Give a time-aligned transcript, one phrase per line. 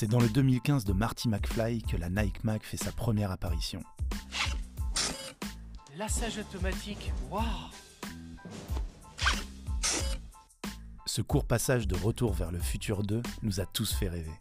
[0.00, 3.82] C'est dans le 2015 de Marty McFly que la Nike Mag fait sa première apparition.
[5.96, 7.42] Lassage automatique, waouh
[11.04, 14.38] Ce court passage de retour vers le futur 2 nous a tous fait rêver.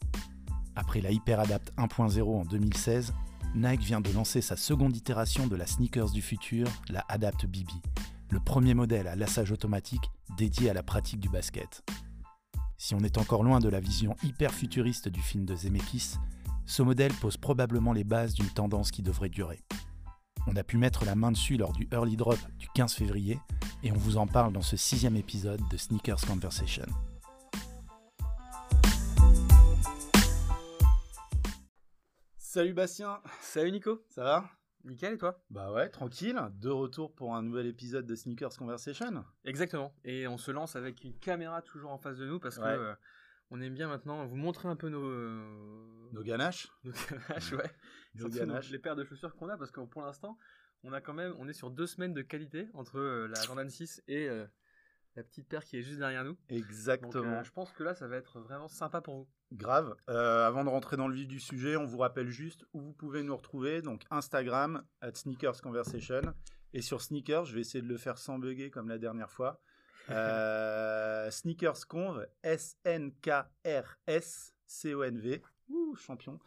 [0.75, 3.16] Après la HyperAdapt 1.0 en 2016,
[3.55, 7.71] Nike vient de lancer sa seconde itération de la sneakers du futur, la Adapt BB,
[8.30, 11.83] le premier modèle à lassage automatique dédié à la pratique du basket.
[12.80, 16.18] Si on est encore loin de la vision hyper futuriste du film de Zemeckis,
[16.68, 19.64] ce modèle pose probablement les bases d'une tendance qui devrait durer.
[20.46, 23.40] On a pu mettre la main dessus lors du early drop du 15 février
[23.82, 26.86] et on vous en parle dans ce sixième épisode de Sneakers Conversation.
[32.38, 34.50] Salut Bastien, Salut Nico, ça va?
[34.88, 35.39] Nickel et toi?
[35.50, 39.23] Bah ouais, tranquille, de retour pour un nouvel épisode de Sneakers Conversation.
[39.45, 42.63] Exactement, et on se lance avec une caméra toujours en face de nous parce Ouais.
[42.75, 42.94] que euh,
[43.49, 47.71] on aime bien maintenant vous montrer un peu nos euh, Nos ganaches nos ganaches, ouais,
[48.16, 48.71] Nos ganaches.
[48.71, 50.38] les paires de chaussures qu'on a parce que pour l'instant
[50.83, 53.69] on a quand même on est sur deux semaines de qualité entre euh, la Jordan
[53.69, 54.29] 6 et
[55.17, 56.33] la petite paire qui est juste derrière nous.
[56.33, 57.39] Donc Exactement.
[57.39, 59.27] euh, je pense que là ça va être vraiment sympa pour vous.
[59.51, 59.95] Grave.
[60.09, 62.93] Euh, avant de rentrer dans le vif du sujet, on vous rappelle juste où vous
[62.93, 63.81] pouvez nous retrouver.
[63.81, 66.21] Donc Instagram, at Sneakers Conversation.
[66.73, 69.61] Et sur Sneakers, je vais essayer de le faire sans bugger comme la dernière fois.
[70.09, 75.41] Euh, Sneakers Conv, S-N-K-R-S C-O-N-V.
[75.69, 76.39] Ouh, champion.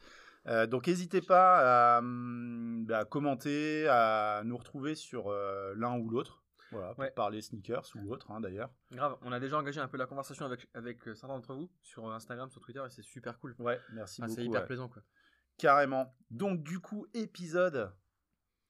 [0.46, 6.08] Euh, donc n'hésitez pas à, hum, bah, commenter, à nous retrouver sur euh, l'un ou
[6.08, 6.39] l'autre.
[6.70, 7.10] Voilà, pour Ouais.
[7.10, 8.70] parler sneakers ou autre hein, d'ailleurs.
[8.92, 11.70] Grave, on a déjà engagé un peu la conversation avec avec euh, certains d'entre vous
[11.82, 13.54] sur Instagram, sur Twitter et c'est super cool.
[13.58, 14.36] Ouais, merci Ah, beaucoup.
[14.38, 14.66] c'est hyper ouais.
[14.66, 15.02] plaisant quoi.
[15.58, 16.14] Carrément.
[16.30, 17.92] Donc du coup, épisode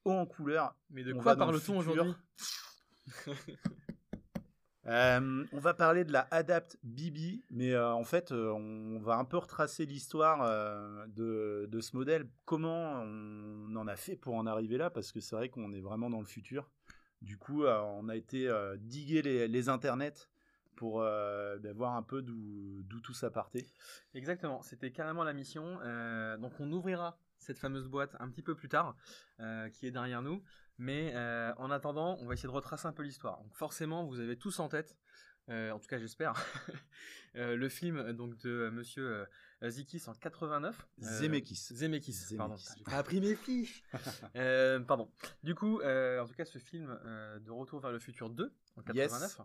[0.04, 0.74] haut en couleur.
[0.88, 2.14] Mais de On quoi parle-t-on aujourd'hui?
[4.86, 9.16] Euh, on va parler de la Adapt BB, mais euh, en fait, euh, on va
[9.16, 12.26] un peu retracer l'histoire euh, de, de ce modèle.
[12.46, 14.88] Comment on en a fait pour en arriver là?
[14.88, 16.70] Parce que c'est vrai qu'on est vraiment dans le futur.
[17.22, 20.28] Du coup, euh, on a été euh, diguer les, internets
[20.74, 23.66] pour euh, ben, voir un peu d'où tout ça partait.
[24.14, 25.78] Exactement, c'était carrément la mission.
[26.38, 28.96] Donc on ouvrira cette fameuse boîte un petit peu plus tard,
[29.72, 30.42] qui est derrière nous.
[30.78, 31.14] Mais
[31.58, 33.42] en attendant, on va essayer de retracer un peu l'histoire.
[33.42, 34.96] Donc forcément, vous avez tous en tête,
[35.48, 36.32] en tout cas j'espère,
[37.34, 39.26] le film de Monsieur
[39.68, 40.88] Zikis en 89.
[41.02, 41.68] Euh, Zemeckis.
[41.74, 42.56] Zemeckis, pardon.
[42.56, 42.74] Zemeckis.
[42.78, 43.82] J'ai pas appris mes fiches.
[44.36, 45.10] Euh, pardon.
[45.42, 48.54] Du coup, euh, en tout cas, ce film euh, de Retour vers le futur 2
[48.76, 49.38] en 89, Yes.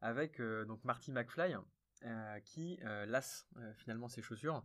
[0.00, 1.54] avec euh, donc Marty McFly
[2.04, 4.62] euh, qui euh, lasse euh, finalement ses chaussures.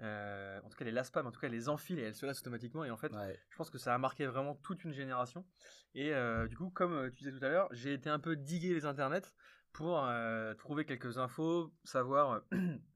[0.00, 2.14] Euh, en tout cas, les lasse pas, mais en tout cas, les enfile et elles
[2.14, 2.84] se lassent automatiquement.
[2.84, 3.40] Et en fait, Ouais.
[3.48, 5.46] je pense que ça a marqué vraiment toute une génération.
[5.94, 8.36] Et euh, du coup, comme euh, tu disais tout à l'heure, j'ai été un peu
[8.36, 9.32] diguer les internets
[9.72, 12.76] pour euh, trouver quelques infos, savoir euh,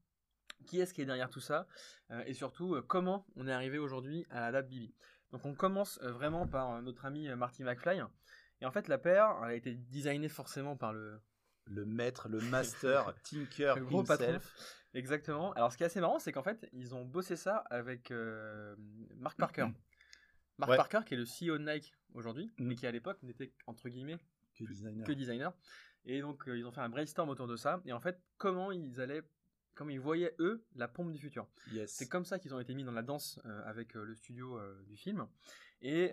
[0.65, 1.67] qui est-ce qui est derrière tout ça,
[2.11, 4.93] euh, et surtout euh, comment on est arrivé aujourd'hui à la date Bibi.
[5.31, 8.01] Donc on commence euh, vraiment par notre ami Marty McFly.
[8.61, 11.21] Et en fait, la paire, elle a été designée forcément par le,
[11.65, 14.25] Le maître, le master, Tinker le gros patron.
[14.25, 14.75] himself.
[14.93, 15.53] Exactement.
[15.53, 18.11] Alors, ce qui est assez marrant, c'est qu'en fait, ils ont bossé ça avec
[19.17, 19.67] Mark Parker.
[20.57, 20.75] Mark Ouais.
[20.75, 22.67] Parker, qui est le CEO de Nike aujourd'hui, Mm.
[22.67, 24.17] mais qui à l'époque n'était entre guillemets
[24.57, 25.05] Que designer.
[25.07, 25.53] que designer.
[26.03, 27.81] Et donc, ils ont fait un brainstorm autour de ça.
[27.85, 29.21] Et en fait, comment ils allaient,
[29.79, 31.47] comment ils voyaient eux la pompe du futur.
[31.71, 31.89] Yes.
[31.91, 34.57] C'est comme ça qu'ils ont été mis dans la danse euh, avec euh, le studio
[34.57, 35.25] euh, du film.
[35.81, 36.11] Et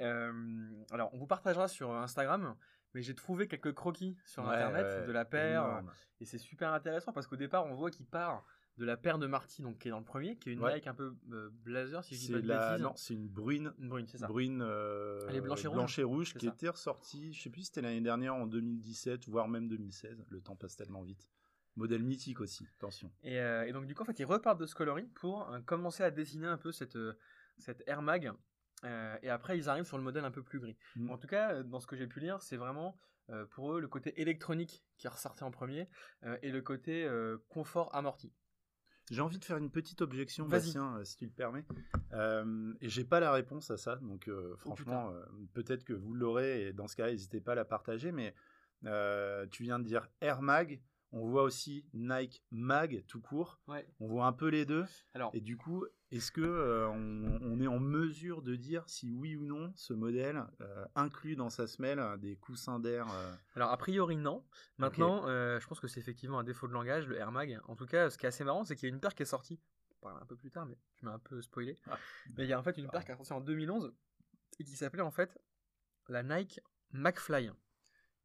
[0.92, 2.54] alors, on vous partagera sur Instagram,
[2.94, 5.82] mais j'ai trouvé quelques croquis sur Ouais, internet ouais, de la paire.
[6.20, 8.46] Et c'est super intéressant parce qu'au départ, on voit qu'il part
[8.78, 10.74] de la paire de Marty, donc qui est dans le premier, qui est une Ouais.
[10.74, 11.16] Nike un peu
[11.64, 12.68] blazer, si je dis pas C'est de la...
[12.70, 12.82] bêtises.
[12.84, 14.26] non, c'est une brune, Une brune, c'est ça.
[14.28, 16.00] brune euh, Elle est blanche et rouge.
[16.04, 16.52] rouge qui ça.
[16.52, 20.26] était ressortie, je sais plus si c'était l'année dernière en 2017, voire même 2016.
[20.30, 21.26] Le temps passe tellement vite.
[21.76, 23.12] Modèle mythique aussi, attention.
[23.22, 25.60] Et, euh, et donc, du coup, en fait, ils repartent de ce coloris pour euh,
[25.60, 27.18] commencer à dessiner un peu cette, euh,
[27.58, 28.32] cette Air Mag.
[29.22, 30.76] Et après, ils arrivent sur le modèle un peu plus gris.
[30.94, 31.10] Mm.
[31.10, 32.96] En tout cas, dans ce que j'ai pu lire, c'est vraiment
[33.50, 35.88] pour eux le côté électronique qui ressortait en premier
[36.42, 37.10] et le côté
[37.48, 38.32] confort amorti.
[39.10, 40.48] J'ai envie de faire une petite objection.
[40.48, 41.64] Bastien, si tu le permets.
[42.12, 45.24] Euh, et j'ai pas la réponse à ça, donc euh, franchement, euh,
[45.54, 48.10] peut-être que vous l'aurez, et dans ce cas, n'hésitez pas à la partager.
[48.10, 48.34] Mais
[49.50, 50.80] tu viens de dire Air Mag,
[51.12, 53.60] on voit aussi Nike Mag tout court.
[53.68, 53.86] Ouais.
[54.00, 54.84] On voit un peu les deux.
[55.14, 59.10] Alors, Et du coup, est-ce que euh, on, on est en mesure de dire si
[59.10, 63.34] oui ou non ce modèle euh, inclut dans sa semelle euh, des coussins d'air euh,
[63.54, 64.44] Alors a priori non.
[64.78, 67.60] Maintenant, je pense que c'est effectivement un défaut de langage, le Air Mag.
[67.66, 69.22] En tout cas, ce qui est assez marrant, c'est qu'il y a une paire qui
[69.22, 69.60] est sortie.
[69.90, 71.78] On parlera un peu plus tard, mais je m'ai un peu spoilé.
[71.88, 71.98] Ah.
[72.36, 73.92] Mais il y a en fait une paire qui est sortie en 2011
[74.58, 75.38] et qui s'appelait en fait
[76.08, 76.60] la Nike
[76.92, 77.50] McFly.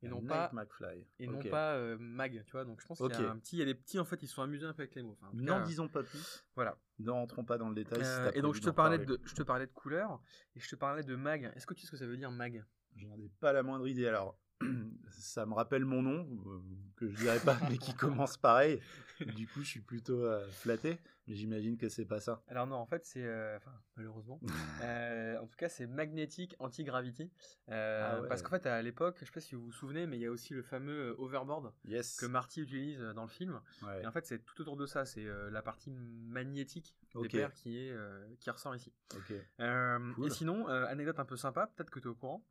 [0.03, 1.06] Et non pas McFly.
[1.19, 2.65] et non pas euh, Mag, tu vois.
[2.65, 4.21] Donc je pense qu'il y a un petit, il y a des petits en fait,
[4.24, 5.18] ils sont amusés un peu avec les mots.
[5.21, 6.44] Enfin, N'en disons pas plus.
[6.56, 6.77] Voilà.
[7.00, 8.01] Ne rentrons pas dans le détail.
[8.03, 10.19] Euh, et donc je te parlais de, je te parlais de couleurs
[10.56, 11.51] et je te parlais de Mag.
[11.56, 12.63] Est-ce que tu sais ce que ça veut dire Mag?
[12.95, 14.07] Je n'en ai pas la moindre idée.
[14.07, 14.38] Alors,
[15.12, 16.62] ça me rappelle mon nom, euh,
[16.95, 18.81] que je dirais pas, mais qui commence pareil.
[19.36, 20.98] Du coup, je suis plutôt euh, flatté,
[21.31, 22.44] mais j'imagine que c'est pas ça.
[22.50, 24.39] Alors non, en fait c'est, euh, enfin malheureusement,
[24.83, 27.31] Euh, en tout cas c'est Magnetic Anti-Gravity.
[27.69, 28.28] Euh, Ah ouais.
[28.28, 30.25] Parce qu'en fait à l'époque, je sais pas si vous vous souvenez, mais il y
[30.25, 32.18] a aussi le fameux euh, overboard Yes.
[32.18, 33.62] que Marty utilise dans le film.
[33.83, 34.04] Ouais.
[34.04, 37.24] Et en fait c'est tout autour de ça, c'est la partie magnétique Ok.
[37.24, 37.95] des paires qui, est,
[38.39, 38.94] qui ressort ici.
[39.10, 40.27] Cool.
[40.27, 42.45] Et sinon, anecdote un peu sympa, peut-être que tu es au courant,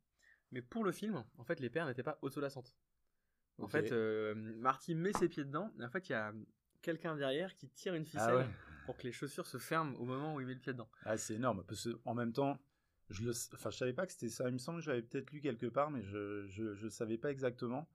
[0.51, 2.75] mais pour le film, en fait, les paires n'étaient pas autolassantes.
[3.59, 3.91] En fait,
[4.35, 6.33] Marty met ses pieds dedans, et en fait, il y a
[6.81, 8.47] quelqu'un derrière qui tire une ficelle Ah ouais.
[8.85, 10.89] Pour que les chaussures se ferment au moment où il met le pied dedans.
[11.05, 11.63] Ah, c'est énorme.
[11.67, 12.59] Parce que, en même temps,
[13.09, 14.47] je le, enfin, je savais pas que c'était ça.
[14.47, 17.31] Il me semble que j'avais peut-être lu quelque part, mais je, je, je savais pas
[17.31, 17.89] exactement.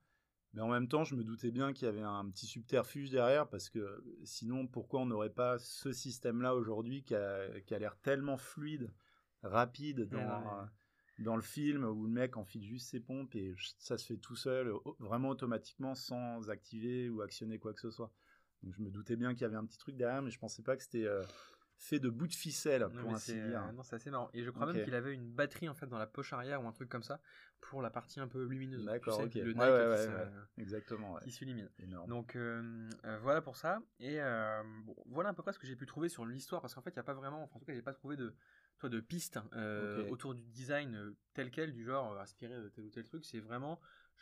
[0.53, 3.47] Mais en même temps, je me doutais bien qu'il y avait un petit subterfuge derrière,
[3.49, 7.97] parce que sinon, pourquoi on n'aurait pas ce système-là aujourd'hui qui a, qui a l'air
[7.99, 8.91] tellement fluide,
[9.43, 10.23] rapide dans, Ouais,
[10.61, 10.67] ouais.
[11.19, 14.35] dans le film, où le mec enfile juste ses pompes et ça se fait tout
[14.37, 18.11] seul, vraiment automatiquement, sans activer ou actionner quoi que ce soit.
[18.67, 20.61] Donc je me doutais bien qu'il y avait un petit truc derrière, mais je pensais
[20.61, 21.23] pas que c'était euh,
[21.77, 23.63] fait de bouts de ficelle, pour ainsi dire.
[23.63, 24.29] euh, non, c'est assez marrant.
[24.33, 26.67] Et je crois même qu'il avait une batterie en fait dans la poche arrière ou
[26.67, 27.21] un truc comme ça
[27.61, 28.83] pour la partie un peu lumineuse.
[28.83, 29.35] D'accord, ok.
[29.35, 30.31] Le Ouais, ouais, qui, ouais.
[30.57, 31.69] Exactement, qui s'illumine.
[32.07, 32.89] Donc euh,
[33.21, 33.79] voilà pour ça.
[34.01, 34.17] Et
[34.83, 36.89] bon, voilà à peu près ce que j'ai pu trouver sur l'histoire, parce qu'en fait,
[36.89, 38.35] il n'y a pas vraiment, enfin, en tout cas, j'ai pas trouvé de,
[38.79, 39.39] toi, de pistes
[40.09, 43.23] autour du design tel quel, du genre inspiré de tel ou tel truc.
[43.23, 43.79] C'est vraiment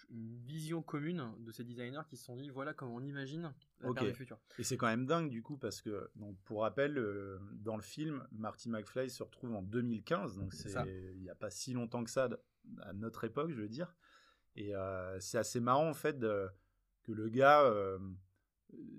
[0.09, 3.89] une vision commune de ces designers qui se sont dit voilà comment on imagine la
[3.89, 3.95] Ok.
[3.95, 4.37] paire du futur.
[4.59, 7.81] Et c'est quand même dingue du coup parce que donc pour rappel euh, dans le
[7.81, 10.69] film Marty McFly se retrouve en 2015 donc C'est
[11.13, 12.29] il n'y a pas si longtemps que ça
[12.81, 13.95] à notre époque je veux dire
[14.55, 16.47] et euh, c'est assez marrant en fait de-
[17.03, 17.99] que le gars euh,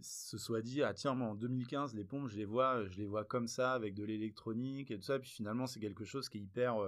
[0.01, 3.07] se soit dit ah tiens moi en 2015 les pompes je les vois je les
[3.07, 6.39] vois comme ça avec de l'électronique et tout ça puis finalement c'est quelque chose qui
[6.39, 6.79] est hyper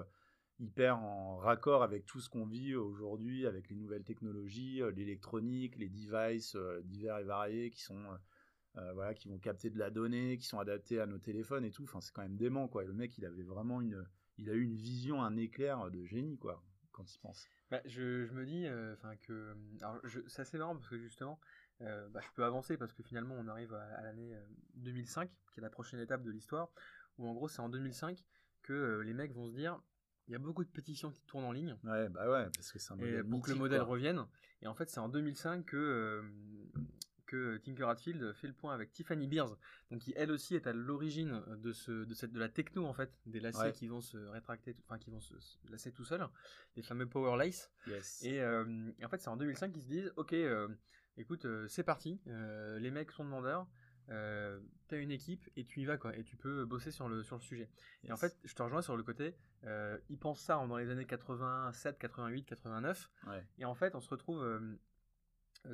[0.61, 5.77] hyper en raccord avec tout ce qu'on vit aujourd'hui avec les nouvelles technologies euh, l'électronique
[5.77, 8.03] les devices euh, divers et variés qui sont
[8.77, 11.71] euh, voilà, qui vont capter de la donnée, qui sont adaptés à nos téléphones et
[11.71, 11.83] tout.
[11.85, 12.85] Enfin, c'est quand même dément, quoi.
[12.85, 14.07] Le mec, il avait vraiment une,
[14.37, 16.63] il a eu une vision, un éclair de génie, quoi,
[16.93, 17.49] quand il pense.
[17.71, 21.39] Bah, je, me dis enfin que alors c'est assez marrant parce que justement
[21.81, 24.47] bah, je peux avancer parce que finalement on arrive à, l'année euh,
[24.77, 26.71] 2005 qui est la prochaine étape de l'histoire
[27.19, 28.25] où en gros c'est en 2005
[28.63, 29.79] que les mecs vont se dire
[30.29, 31.77] il y a beaucoup de pétitions qui tournent en ligne.
[31.85, 33.89] Ouais, bah ouais, parce que c'est un et modèle pour que le modèle quoi.
[33.89, 34.25] revienne.
[34.63, 36.23] Et en fait c'est en 2005 que euh,
[37.27, 39.57] que Tinker Hatfield fait le point avec Tiffany Beers.
[39.91, 42.95] Donc qui elle aussi est à l'origine de ce de cette de la techno en
[42.95, 43.73] fait des lacets Ouais.
[43.73, 46.27] qui vont se rétracter enfin qui vont se, se lasser tout seuls.
[46.77, 48.23] Les fameux power lace Yes.
[48.25, 50.69] et, euh, et en fait, c'est en 2005 qu'ils se disent Ok, euh,
[51.19, 53.67] écoute, c'est parti, les mecs sont demandeurs,
[54.11, 57.23] euh, t'as une équipe et tu y vas, quoi, et tu peux bosser sur le,
[57.23, 57.71] sur le sujet.
[58.05, 60.89] Et en fait, je te rejoins sur le côté, euh, ils pensent ça dans les
[60.91, 63.47] années 87, 88, 89, Ouais.
[63.59, 64.79] et en fait, on se retrouve euh,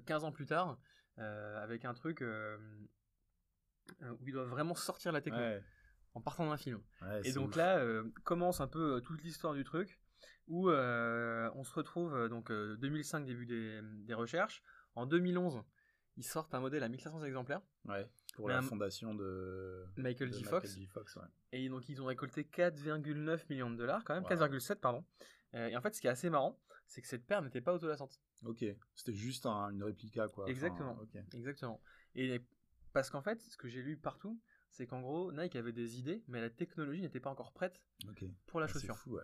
[0.06, 0.78] 15 ans plus tard
[1.18, 2.56] euh, avec un truc euh,
[4.02, 5.62] euh, où ils doivent vraiment sortir la techno Ouais.
[6.14, 6.80] en partant d'un film.
[7.02, 7.56] Ouais, Et donc ouf.
[7.56, 10.00] là euh, commence un peu euh, toute l'histoire du truc
[10.46, 14.62] où euh, on se retrouve euh, donc euh, 2005 début des, des recherches.
[14.96, 15.62] En 2011,
[16.16, 20.44] ils sortent un modèle à 1500 exemplaires Ouais, pour la fondation de Michael de J.
[20.44, 20.86] Fox Michael J.
[20.86, 21.22] Fox, ouais.
[21.52, 24.30] et donc ils ont récolté 4,9 millions de dollars quand même, Wow.
[24.30, 25.04] 4,7 pardon.
[25.54, 27.72] Euh, et en fait, ce qui est assez marrant, c'est que cette paire n'était pas
[27.74, 28.20] autolassante.
[28.44, 30.44] Ok, c'était juste un- une réplica, quoi.
[30.44, 30.98] Enfin, Exactement.
[31.00, 31.16] ok.
[31.32, 31.80] Exactement.
[32.14, 32.42] Et
[32.92, 34.40] parce qu'en fait, ce que j'ai lu partout,
[34.70, 37.80] c'est qu'en gros, Nike avait des idées, mais la technologie n'était pas encore prête
[38.46, 38.96] pour la Ah, c'est chaussure.
[38.98, 39.22] fou, ouais.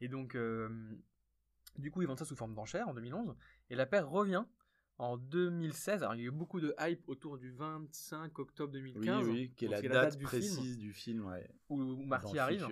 [0.00, 0.68] Et donc, euh,
[1.78, 3.34] du coup, ils vendent ça sous forme d'enchère en 2011.
[3.70, 4.44] Et la paire revient
[5.02, 6.02] en 2016.
[6.02, 9.28] Alors, il y a eu beaucoup de hype autour du 25 octobre Oui, 2015.
[9.28, 11.50] oui, qui est la date, du film précise du film, ouais.
[11.68, 12.68] où, Marty arrive.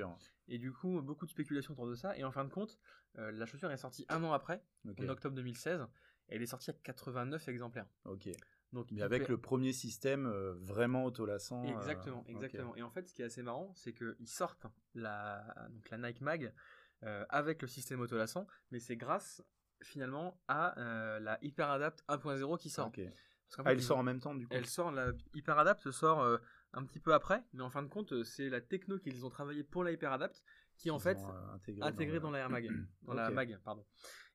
[0.47, 2.17] Et du coup, beaucoup de spéculations autour de ça.
[2.17, 2.79] Et en fin de compte,
[3.19, 5.87] euh, la chaussure est sortie un an après, en octobre 2016.
[6.29, 7.87] Et elle est sortie à 89 exemplaires.
[8.05, 8.29] Ok.
[8.73, 11.65] Donc, Mais avec le premier système euh, vraiment autolassant.
[11.65, 12.77] euh, Exactement, exactement.
[12.77, 16.21] Et en fait, ce qui est assez marrant, c'est qu'ils sortent la, donc la Nike
[16.21, 16.55] Mag
[17.03, 19.43] euh, avec le système autolassant, mais c'est grâce
[19.83, 22.91] finalement à euh, la HyperAdapt 1.0 qui sort.
[22.93, 24.55] Parce Ah, elle sort en même temps du coup.
[24.55, 26.39] elle sort, la HyperAdapt sort euh,
[26.73, 29.65] un petit peu après, mais en fin de compte, c'est la techno qu'ils ont travaillé
[29.65, 30.43] pour la HyperAdapt
[30.77, 32.69] qui en Ils fait euh, intégré, intégré dans, dans la Air Mag,
[33.03, 33.31] dans la.
[33.31, 33.85] Mag, pardon.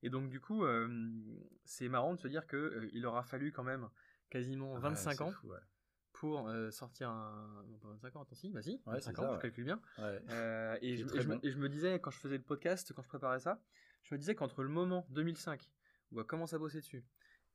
[0.03, 0.87] Et donc du coup, euh,
[1.63, 3.87] c'est marrant de se dire que il aura fallu quand même
[4.29, 5.59] quasiment Ouais, 25 c'est ans fou, ouais.
[6.11, 7.63] pour sortir un.
[7.69, 9.81] non, pas 25 ans, attends, si, vas-y, Ouais, 25 c'est ans, ça, je calcule bien.
[10.81, 13.01] Et, est je, et je et je me disais, quand je faisais le podcast, quand
[13.01, 13.61] je préparais ça,
[14.05, 15.69] je me disais qu'entre le moment 2005
[16.11, 17.03] où elle commence à bosser dessus,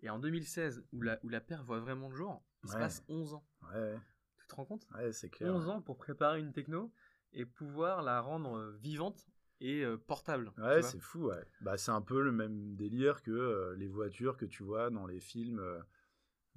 [0.02, 3.02] et en 2016, où la, où la paire voit vraiment le jour, il se passe
[3.08, 3.44] 11 ans.
[3.72, 3.96] Ouais.
[4.38, 4.86] Tu te rends compte?
[4.94, 5.54] Ouais, c'est clair.
[5.54, 6.92] 11 ans pour préparer une techno
[7.32, 9.26] et pouvoir la rendre euh, vivante
[9.60, 10.52] et euh, portable.
[10.58, 11.44] Ouais, c'est fou, ouais.
[11.60, 15.06] Bah, c'est un peu le même délire que euh, les voitures que tu vois dans
[15.06, 15.80] les films, euh,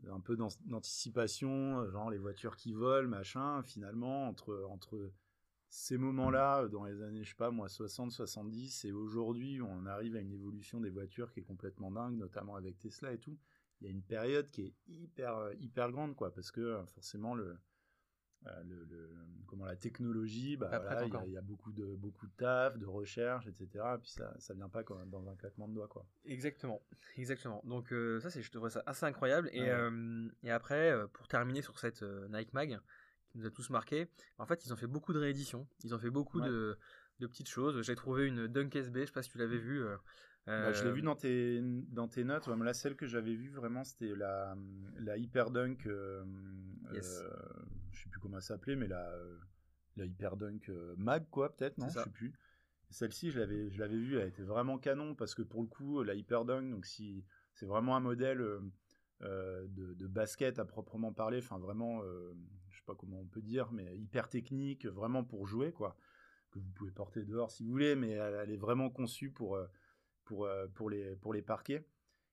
[0.09, 3.61] un peu d'an- d'anticipation, genre les voitures qui volent, machin.
[3.63, 5.11] Finalement, entre, entre
[5.75, 9.87] ces moments-là, euh, dans les années, je sais pas, moi, 60, 70, et aujourd'hui, on
[9.87, 13.39] arrive à une évolution des voitures qui est complètement dingue, notamment avec Tesla et tout,
[13.81, 16.85] il y a une période qui est hyper, euh, hyper grande, quoi, parce que euh,
[16.85, 17.57] forcément, le.
[18.65, 19.09] le, le-
[19.47, 22.85] comment la technologie, bah, voilà, il y a- y, beaucoup de beaucoup de taf, de
[22.85, 23.95] recherche, etc.
[23.95, 26.05] Et puis ça, ça vient pas comme dans un claquement de doigts, quoi.
[26.25, 26.81] Exactement,
[27.17, 27.61] exactement.
[27.65, 29.49] Donc euh, ça, c'est, je trouve ça assez incroyable.
[29.53, 29.69] Et, Ouais.
[29.69, 32.79] euh, et après, pour terminer sur cette euh, Nike Mag
[33.33, 35.67] qui nous a tous marqué, en fait, ils ont fait beaucoup de rééditions.
[35.83, 36.47] Ils ont fait beaucoup Ouais.
[36.47, 36.77] de,
[37.19, 37.81] de petites choses.
[37.81, 39.81] J'ai trouvé une Dunk SB, je sais pas si tu l'avais vu.
[39.83, 39.97] euh,
[40.45, 42.47] Bah, je l'ai euh, vu dans tes, dans tes notes.
[42.47, 44.55] Ouais, mais là, celle que j'avais vue, vraiment, c'était la,
[44.99, 45.87] la Hyperdunk.
[45.87, 46.23] Euh,
[46.93, 47.23] Yes.
[47.23, 47.29] euh,
[47.91, 49.39] je sais plus comment elle s'appelait, mais la, euh,
[49.97, 51.87] la Hyperdunk euh, Mag, quoi, peut-être, non?
[51.87, 52.03] Je ça.
[52.03, 52.33] sais plus.
[52.91, 56.03] Celle-ci, je l'avais, je l'avais vue, elle était vraiment canon parce que pour le coup,
[56.03, 57.25] la Hyperdunk, donc si
[57.55, 58.59] c'est vraiment un modèle euh,
[59.23, 62.33] euh, de, de basket à proprement parler, enfin vraiment, euh,
[62.83, 65.95] sais pas comment on peut dire, mais hyper technique, vraiment pour jouer, quoi,
[66.51, 69.55] que vous pouvez porter dehors si vous voulez, mais elle, elle est vraiment conçue pour
[69.55, 69.65] euh,
[70.25, 71.85] pour, euh, pour, les, pour les parquets.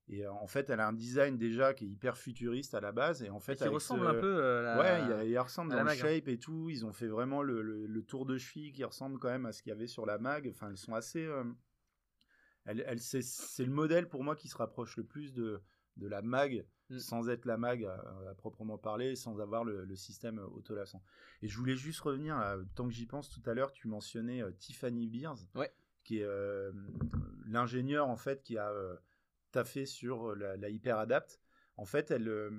[0.08, 2.92] Et euh, en fait, elle a un design déjà qui est hyper futuriste à la
[2.92, 3.22] base.
[3.24, 5.72] Et en fait, qui ressemble ce- un peu euh, à la- Ouais, il, il ressemble
[5.72, 6.68] à dans la le shape et tout.
[6.70, 9.52] Ils ont fait vraiment le, le- le tour de cheville qui ressemble quand même à
[9.52, 10.48] ce qu'il y avait sur la mag.
[10.48, 11.24] Enfin, elles sont assez.
[11.24, 11.44] euh,
[12.64, 15.62] elles- c'est, c'est le modèle pour moi qui se rapproche le plus de,
[15.96, 16.98] de la mag, Mm.
[16.98, 17.94] sans être la mag à,
[18.30, 21.02] à proprement parler, sans avoir le, le système autolassant.
[21.42, 22.36] Et je voulais juste revenir,
[22.74, 25.72] tant que j'y pense tout à l'heure, tu mentionnais euh, Tiffany Beers, Ouais.
[26.04, 26.72] qui est euh,
[27.46, 28.96] l'ingénieur en fait qui a euh,
[29.52, 31.40] taffé sur la, la HyperAdapt.
[31.76, 32.50] En fait, elle, euh,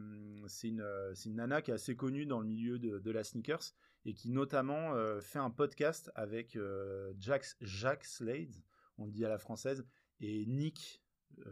[0.48, 3.24] c'est une, euh, une nana qui est assez connue dans le milieu de, de la
[3.24, 3.74] sneakers
[4.06, 7.46] et qui notamment euh, fait un podcast avec euh, Jack,
[8.04, 8.56] Slade,
[8.98, 9.86] on le dit à la française,
[10.22, 11.11] et Nick, euh,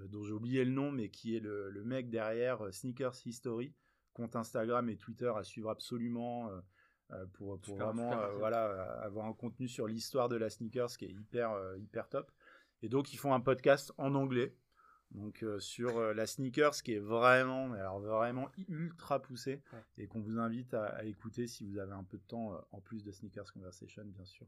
[0.10, 3.74] dont j'ai oublié le nom, mais qui est le, le mec derrière euh, Sneakers History,
[4.14, 6.60] compte Instagram et Twitter à suivre absolument euh,
[7.12, 10.96] euh, pour, vraiment super euh, voilà, euh, avoir un contenu sur l'histoire de la sneakers
[10.98, 12.32] qui est hyper, euh, hyper top.
[12.82, 14.56] Et donc, ils font un podcast en anglais.
[15.12, 19.84] Donc euh, sur euh, la sneakers qui est vraiment, mais alors vraiment ultra poussé Ouais.
[19.98, 22.60] et qu'on vous invite à, à écouter si vous avez un peu de temps euh,
[22.72, 24.46] en plus de Sneakers Conversation bien sûr.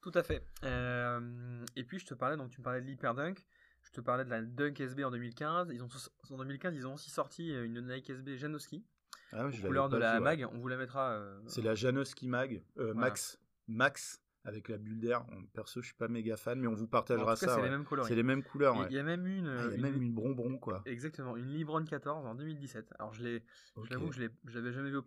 [0.00, 0.42] Tout à fait.
[0.64, 3.46] Euh, et puis je te parlais, donc tu me parlais de l'Hyperdunk,
[3.90, 5.70] je te parlais de la Dunk SB en 2015.
[5.72, 5.88] Ils ont,
[6.30, 8.84] en 2015, ils ont aussi sorti euh, une Nike SB Janowski,
[9.32, 10.46] Ah, aux couleurs de la mag.
[10.52, 11.10] On vous la mettra.
[11.12, 13.00] euh, C'est la Janowski Mag, euh, Voilà.
[13.00, 15.24] Max, Max avec la bulle d'air.
[15.52, 17.54] Perso, je suis pas méga fan, mais on vous en partagera tout cas, ça.
[17.54, 17.66] c'est ouais.
[17.66, 18.06] les mêmes couleurs.
[18.06, 18.74] C'est les mêmes couleurs.
[18.76, 18.86] Et ouais.
[18.90, 19.46] Il y a même une.
[19.48, 20.82] Ah, il y a une- même une bonbon quoi.
[20.86, 22.92] Exactement, une Libron 14 en 2017.
[22.98, 23.42] Alors je l'ai,
[23.76, 23.86] Ok.
[23.90, 24.98] j'avoue que je l'avais jamais vu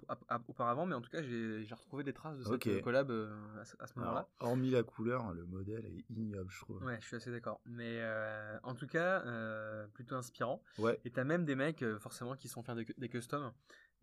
[0.48, 3.34] auparavant, mais en tout cas j'ai, retrouvé des traces de cette euh, collab euh,
[3.80, 4.28] à, ce- moment-là.
[4.40, 6.84] Hormis la couleur, le modèle est ignoble, je trouve.
[6.84, 7.62] Ouais, je suis assez d'accord.
[7.66, 10.62] Mais euh, en tout cas, euh, plutôt inspirant.
[10.78, 11.00] Ouais.
[11.06, 13.52] Et t'as même des mecs, forcément, qui sont faire des, des customs.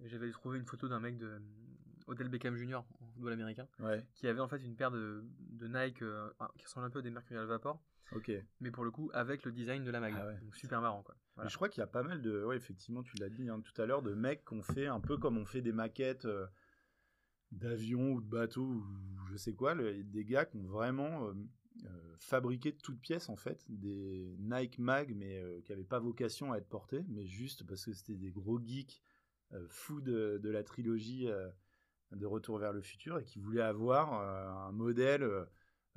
[0.04, 1.40] J'avais trouvé une photo d'un mec de
[2.10, 4.04] Odell Beckham Jr., en football américain, Ouais.
[4.14, 7.02] qui avait en fait une paire de, de Nike euh, qui ressemble un peu à
[7.02, 7.82] des Mercurial Vapor,
[8.60, 10.12] mais pour le coup avec le design de la mag.
[10.16, 10.38] Ah ouais.
[10.40, 11.14] Donc super marrant quoi.
[11.36, 11.46] Voilà.
[11.46, 13.60] Mais je crois qu'il y a pas mal de, ouais, effectivement, tu l'as dit hein,
[13.60, 16.46] tout à l'heure, de mecs qu'on fait un peu comme on fait des maquettes euh,
[17.52, 18.84] d'avions ou de bateaux ou
[19.30, 21.34] je sais quoi, le- des gars qui ont vraiment euh,
[21.84, 26.52] euh, fabriqué de toutes pièces en fait des Nike Mag, mais qui n'avaient pas vocation
[26.52, 29.00] à être portés, mais juste parce que c'était des gros geeks
[29.68, 31.28] fous de, de la trilogie
[32.12, 35.22] de Retour vers le futur et qui voulaient avoir euh, un modèle.
[35.22, 35.44] euh,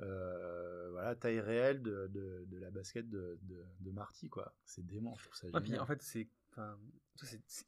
[0.00, 4.52] euh, voilà, taille réelle de, de, de la basket de, de, Marty, quoi.
[4.64, 6.28] C'est dément, je trouve ça Ouais, puis en fait, c'est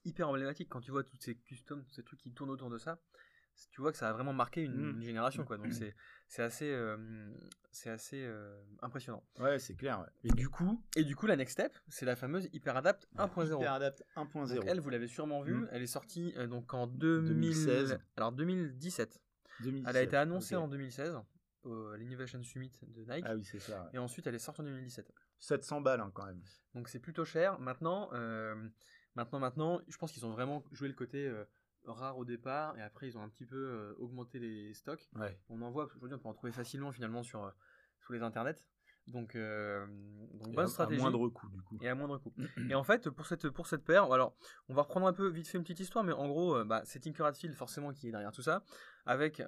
[0.05, 2.79] hyper emblématique quand tu vois tous ces customs, tous ces trucs qui tournent autour de
[2.79, 2.99] ça.
[3.71, 4.91] Tu vois que ça a vraiment marqué une, Mm.
[4.97, 5.57] une génération, quoi.
[5.57, 5.95] Donc c'est
[6.29, 6.97] c'est assez, euh,
[7.77, 9.23] c'est assez euh, impressionnant.
[9.39, 10.01] Ouais, c'est clair.
[10.01, 10.07] ouais.
[10.25, 13.61] Et du coup, Et du coup, la next step, c'est la fameuse HyperAdapt 1.0.
[13.61, 14.63] HyperAdapt Donc 1.0.
[14.67, 15.55] elle, vous l'avez sûrement vue.
[15.55, 15.69] Mm.
[15.73, 17.99] Elle est sortie euh, donc en 2000 2016.
[18.17, 19.23] Alors 2017.
[19.61, 21.19] 2017, Elle a été annoncée en 2016
[21.65, 23.25] au à l'Innovation Summit de Nike.
[23.29, 23.83] Ah oui, c'est ça.
[23.85, 23.91] ouais.
[23.95, 25.13] Et ensuite, elle est sortie en 2017.
[25.39, 26.41] 700 balles hein, quand même.
[26.75, 27.59] Donc c'est plutôt cher.
[27.59, 28.55] Maintenant, euh,
[29.17, 31.31] maintenant, maintenant, je pense qu'ils ont vraiment joué le côté
[31.89, 35.09] euh, rare au départ et après ils ont un petit peu euh, augmenté les stocks.
[35.17, 35.39] Ouais.
[35.49, 37.51] On en voit aujourd'hui, on peut en trouver facilement finalement sur euh,
[38.11, 38.55] les internets.
[39.09, 39.87] Donc, euh,
[40.35, 41.01] donc bonne à- stratégie.
[41.01, 41.79] À moindre coût, du coup.
[41.81, 42.35] Et à moindre coût.
[42.69, 44.37] et en fait, pour cette, pour cette paire, alors,
[44.69, 46.83] on va reprendre un peu vite fait une petite histoire, mais en gros, euh, bah,
[46.85, 48.65] c'est Tinker Hatfield forcément qui est derrière tout ça,
[49.05, 49.41] avec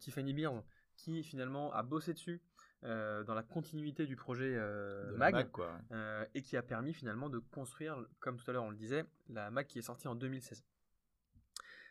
[0.00, 0.62] Tiffany Beers
[0.96, 2.42] qui finalement a bossé dessus
[2.84, 5.78] euh, dans la continuité du projet euh, Mag, Mac, quoi.
[5.92, 9.04] euh, et qui a permis finalement de construire, comme tout à l'heure on le disait,
[9.28, 10.64] la Mac qui est sortie en 2016.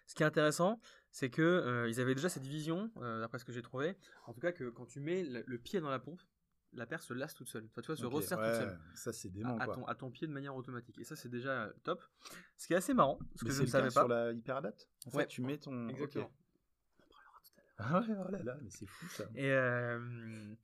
[0.07, 0.79] Ce qui est intéressant,
[1.12, 3.97] c'est que euh, ils avaient déjà cette vision, euh, d'après ce que j'ai trouvé,
[4.27, 6.21] en tout cas que quand tu mets le, le pied dans la pompe,
[6.74, 7.65] la paire se lasse toute seule.
[7.71, 8.79] Enfin, tu vois, se resserre ouais, toute seule.
[8.95, 9.75] Ça, c'est À, dément, à quoi.
[9.75, 11.00] ton, à ton pied de manière automatique.
[11.00, 12.03] Et ça, c'est déjà euh, top.
[12.57, 14.01] Ce qui est assez marrant, parce que je ne savais pas.
[14.01, 15.27] sur la HyperAdapt En fait, Ouais.
[15.27, 15.88] tu mets ton...
[15.89, 16.31] Exactement.
[17.77, 19.25] Ah ouais, oh là là, mais c'est fou, ça.
[19.35, 20.55] Et, euh,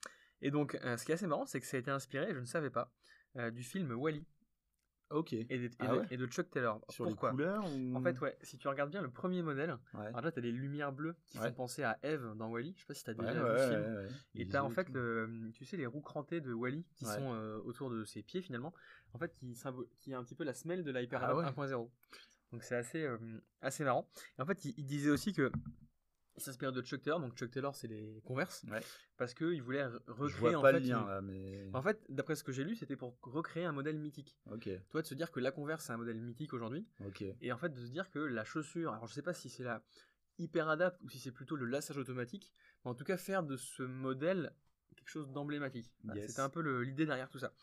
[0.41, 2.39] et donc, euh, ce qui est assez marrant, c'est que ça a été inspiré, je
[2.39, 2.89] ne savais pas,
[3.35, 4.25] euh, du film Wally
[5.11, 5.33] Ok.
[5.33, 6.79] et, de- et Ah de, et de Chuck Taylor.
[6.89, 7.95] Sur Pourquoi les couleurs ou...
[7.95, 10.05] En fait, ouais, si tu regardes bien le premier modèle, Ouais.
[10.07, 12.73] alors là, tu as des lumières bleues qui font penser à Eve dans Wally.
[12.75, 14.07] Je sais pas si tu as Ouais, déjà vu ce film.
[14.35, 17.15] Et t'as en fait, le, tu sais, les roues crantées de Wally qui Ouais.
[17.15, 18.73] sont euh, autour de ses pieds finalement,
[19.13, 19.53] en fait, qui,
[19.99, 21.65] qui est un petit peu la semelle de la Ah HyperAdapt ouais.
[21.67, 21.89] 1.0.
[22.51, 23.17] Donc c'est assez, euh,
[23.61, 24.09] assez marrant.
[24.37, 25.51] Et en fait, il, il disait aussi que
[26.41, 27.19] il s'inspire de Chuck Taylor.
[27.19, 28.81] Donc Chuck Taylor, c'est les Converse, Ouais.
[29.17, 30.71] parce qu'il voulait recréer en fait.
[30.73, 31.69] le lien, une- là, mais...
[31.73, 34.37] En fait, d'après ce que j'ai lu, c'était pour recréer un modèle mythique.
[34.51, 37.23] Ok, Toi, de se dire que la Converse, c'est un modèle mythique aujourd'hui, ok.
[37.41, 39.63] et en fait, de se dire que la chaussure, alors je sais pas si c'est
[39.63, 39.83] la
[40.39, 42.51] hyper adapt ou si c'est plutôt le lassage automatique,
[42.83, 44.53] mais en tout cas, faire de ce modèle
[44.95, 45.91] quelque chose d'emblématique.
[46.13, 46.27] Yes.
[46.29, 47.53] C'était un peu l'idée derrière tout ça.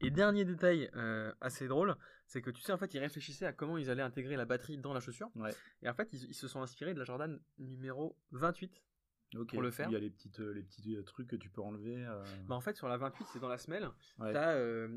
[0.00, 3.52] Et dernier détail euh, assez drôle, c'est que tu sais, en fait, ils réfléchissaient à
[3.52, 5.54] comment ils allaient intégrer la batterie dans la chaussure, Ouais.
[5.82, 8.82] et en fait, ils, ils se sont inspirés de la Jordan numéro 28.
[9.36, 9.48] Ok.
[9.52, 9.88] Pour le faire.
[9.90, 11.96] Il y a les, petites, euh, les petits euh, trucs que tu peux enlever.
[12.06, 13.86] euh, Bah, en fait, sur la 28, c'est dans la semelle,
[14.18, 14.32] ouais.
[14.32, 14.88] t'as euh,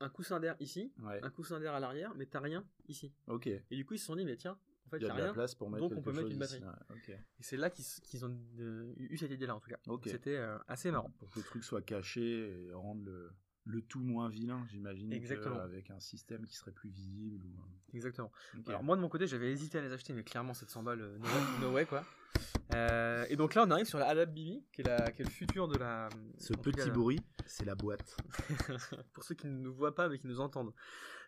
[0.00, 1.18] un coussin d'air ici, Ouais.
[1.22, 3.12] un coussin d'air à l'arrière, mais t'as rien ici.
[3.26, 3.46] Ok.
[3.48, 5.20] Et du coup, ils se sont dit, mais tiens, en fait, Il y a a
[5.20, 6.62] de la place pour mettre donc on peut mettre une batterie.
[6.62, 7.14] ouais.
[7.38, 9.78] Et c'est là qu'ils ont euh, eu cette idée-là, en tout cas.
[10.06, 11.10] C'était euh, assez marrant.
[11.18, 13.30] Pour que le truc soit caché et rendre le,
[13.64, 15.12] le tout moins vilain, j'imagine.
[15.12, 15.60] Exactement.
[15.60, 17.46] Avec un système qui serait plus visible.
[17.46, 17.96] Ou...
[17.96, 18.30] Exactement.
[18.66, 21.18] Alors moi de mon côté j'avais hésité à les acheter mais clairement 700 balles euh,
[21.18, 22.04] no, way, no way, quoi.
[22.74, 25.24] Euh, et donc là on arrive sur la Adapt BB qui est, la, qui est
[25.24, 26.08] le futur de la...
[26.38, 28.16] Ce petit cas, bruit, c'est la boîte.
[29.12, 30.72] pour ceux qui ne nous voient pas mais qui nous entendent.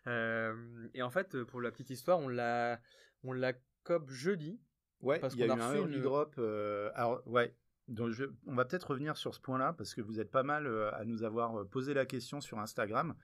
[0.07, 2.79] Euh, et en fait pour la petite histoire on l'a
[3.23, 4.59] on l'a cop jeudi.
[5.01, 6.35] Ouais, Parce a eu qu'on a un early une- drop.
[6.37, 7.55] euh, alors, ouais.
[7.87, 10.65] Donc je- on va peut-être revenir sur ce point-là parce que vous êtes pas mal
[10.67, 13.15] euh, à nous avoir euh, posé la question sur Instagram.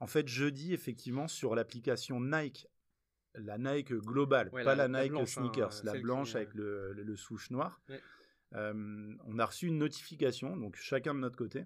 [0.00, 2.68] En fait, jeudi, effectivement, sur l'application Nike,
[3.34, 6.38] la Nike globale, Ouais, pas la- la, la Nike hein, sneakers, la qui, blanche euh,
[6.38, 8.00] avec le, le- le souche noir, Ouais.
[8.54, 11.64] euh, on a reçu une notification, donc chacun de notre côté,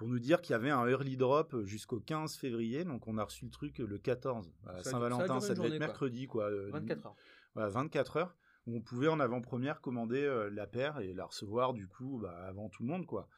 [0.00, 2.84] pour nous dire qu'il y avait un early drop jusqu'au 15 février.
[2.86, 4.50] Donc on a reçu le truc le 14.
[4.62, 6.44] Voilà, Ça a- ça a Saint-Valentin, ça, une devait journée, être mercredi, quoi.
[6.44, 7.16] euh, 24 heures.
[7.54, 8.34] voilà, 24 heures
[8.66, 12.34] où on pouvait en avant-première commander euh, la paire et la recevoir du coup bah,
[12.46, 13.28] avant tout le monde quoi.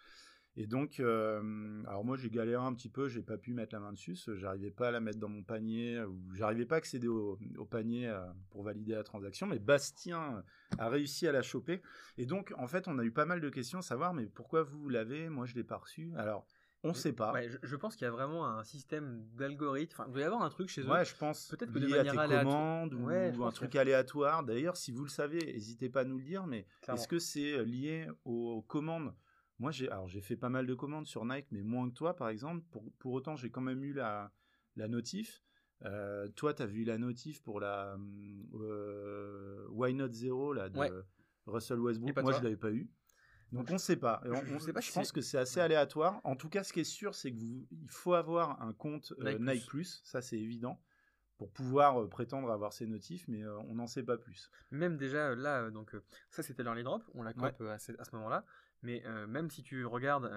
[0.55, 3.81] Et donc, euh, alors moi j'ai galéré un petit peu, j'ai pas pu mettre la
[3.81, 7.09] main dessus, j'arrivais pas à la mettre dans mon panier ou j'arrivais pas à accéder
[7.09, 8.21] au, au panier euh,
[8.51, 10.45] pour valider la transaction, mais Bastien
[10.79, 11.81] a réussi à la choper.
[12.19, 14.63] Et donc en fait on a eu pas mal de questions à savoir mais pourquoi
[14.63, 16.13] vous l'avez, moi je l'ai pas reçu.
[16.19, 16.47] Alors
[16.85, 17.33] on sait pas.
[17.33, 19.95] Ouais, je, je pense qu'il y a vraiment un système d'algorithme.
[20.01, 20.91] Enfin, il doit y avoir un truc chez eux.
[20.91, 23.45] Ouais, je pense Peut-être que de lié à tes manière commandes ou, Ouais, je ou
[23.45, 24.43] un truc que- aléatoire.
[24.43, 26.47] D'ailleurs, si vous le savez, n'hésitez pas à nous le dire.
[26.47, 29.15] Mais est-ce que c'est euh, lié aux commandes?
[29.59, 32.17] Moi, j'ai alors j'ai fait pas mal de commandes sur Nike, mais moins que toi,
[32.17, 32.65] par exemple.
[32.71, 34.33] Pour, pour autant, j'ai quand même eu la,
[34.77, 35.45] la notif.
[35.85, 37.97] Euh, toi, tu as vu la notif pour la
[38.55, 40.91] euh, Why Not Zero là, de Ouais.
[41.47, 42.17] Russell Westbrook?
[42.23, 42.91] Moi, je l'avais pas eu.
[43.53, 44.23] Donc on sait pas.
[44.25, 46.21] On- Je- pas pense que c'est assez aléatoire.
[46.25, 49.13] En tout cas, ce qui est sûr, c'est que vous, il faut avoir un compte
[49.21, 50.01] euh, Nike Nike, Plus.
[50.05, 50.81] Ça, c'est évident
[51.37, 54.51] pour pouvoir euh, prétendre avoir ces notifs, mais euh, on n'en sait pas plus.
[54.71, 55.95] Même déjà euh, là, donc
[56.31, 57.55] ça c'était l'early drop, on l'a Ouais.
[57.61, 58.45] euh, à ce, moment-là.
[58.83, 60.29] Mais même si tu regardes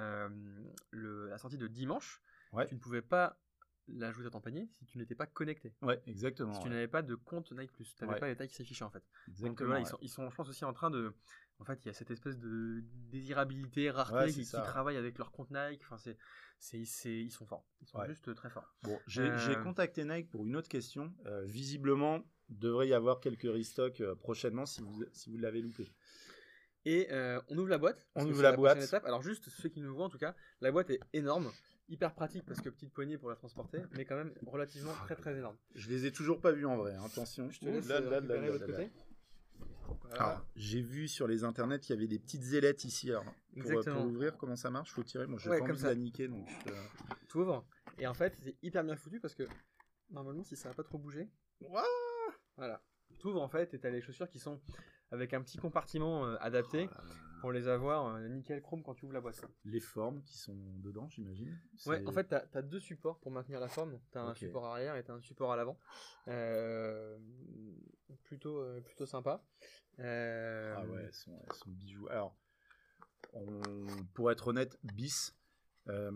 [0.92, 2.68] le, la sortie de dimanche, Ouais.
[2.68, 3.38] tu ne pouvais pas
[3.88, 5.74] l'ajouter à ton panier si tu n'étais pas connecté.
[5.82, 6.54] Ouais, exactement.
[6.54, 6.74] Si tu ouais.
[6.74, 8.20] n'avais pas de compte Nike Plus, tu n'avais Ouais.
[8.20, 9.00] pas les tailles qui s'affichaient en fait.
[9.00, 11.14] Donc euh, Exactement, voilà, ils, sont, ils sont, je pense aussi en train de.
[11.60, 14.62] En fait, il y a cette espèce de désirabilité, rareté qui, ça.
[14.62, 15.82] travaillent avec leur compte Nike.
[15.86, 16.18] Enfin, c'est,
[16.60, 17.66] c'est, c'est- ils sont forts.
[17.82, 18.76] Ils sont juste très forts.
[18.84, 21.14] Bon, j'ai Euh, contacté Nike pour une autre question.
[21.26, 25.88] Euh, visiblement, devrait y avoir quelques restocks euh, prochainement si vous, si vous l'avez loupé.
[26.84, 28.06] Et euh, on ouvre la boîte.
[28.16, 28.88] On ouvre la prochaine boîte.
[28.88, 29.06] étape.
[29.06, 31.52] Alors juste ceux qui nous voient en tout cas, la boîte est énorme,
[31.88, 35.38] hyper pratique parce que petite poignée pour la transporter, mais quand même relativement très très
[35.38, 35.58] énorme.
[35.76, 36.94] Je les ai toujours pas vus en vrai.
[36.96, 37.50] hein, Attention.
[37.52, 38.84] Je te laisse là euh, là là l'autre là là.
[38.86, 38.92] côté.
[40.02, 40.16] Voilà.
[40.24, 43.12] Alors, j'ai vu sur les internets qu'il y avait des petites ailettes ici.
[43.12, 43.96] Alors, pour, euh, Exactement.
[44.02, 45.28] pour ouvrir, comment ça marche Faut tirer.
[45.28, 45.90] Moi, j'ai Ouais, pas comme envie de ça.
[45.90, 46.48] la niquer, donc.
[47.28, 47.66] T'ouvres
[47.98, 49.44] et en fait c'est hyper bien foutu parce que
[50.10, 51.30] normalement si ça va pas trop bouger,
[51.62, 51.84] Ouah
[52.58, 52.82] voilà.
[53.20, 54.60] T'ouvres en fait et t'as les chaussures qui sont
[55.12, 57.04] avec un petit compartiment euh, adapté Ah,
[57.46, 59.40] pour les avoir euh, nickel chrome quand tu ouvres la boîte.
[59.66, 61.56] Les formes qui sont dedans, j'imagine.
[61.86, 64.00] Ouais, en fait, t'as as deux supports pour maintenir la forme.
[64.10, 65.78] T'as un support arrière et t'as un support à l'avant.
[66.28, 67.20] Euh,
[68.24, 69.44] plutôt, euh, plutôt sympa.
[70.00, 72.08] Euh, Ah ouais, elles sont, elles sont bijoux.
[72.10, 72.36] Alors,
[73.34, 75.36] on- pour être honnête, bis.
[75.88, 76.10] Euh,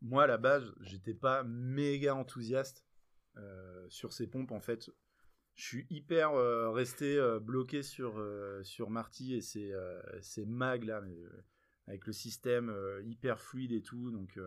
[0.00, 2.86] moi, à la base, j'étais pas méga enthousiaste
[3.90, 4.50] sur ces pompes.
[4.52, 4.90] En fait,
[5.58, 9.74] je suis hyper euh, resté euh, bloqué sur, euh, sur Marty et ses,
[10.20, 11.02] ses mags là,
[11.88, 12.72] avec le système
[13.04, 14.12] hyper fluide et tout.
[14.12, 14.38] Donc,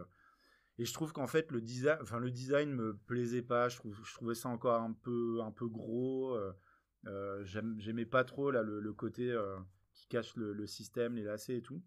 [0.78, 3.68] et je trouve qu'en fait, le design, le design me plaisait pas.
[3.68, 3.78] Je,
[4.14, 6.40] trouvais ça encore un peu, un peu gros.
[7.44, 9.38] J'aimais pas trop là, le, côté
[9.94, 11.84] qui cache le, le système, les lacets et tout.